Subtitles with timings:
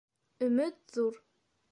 [0.45, 1.21] Өмөт ҙур.